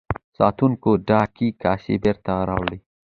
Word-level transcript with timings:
ساتونکو 0.37 0.89
ډکې 1.07 1.47
کاسې 1.63 1.93
بیرته 2.03 2.31
وړلې. 2.39 2.77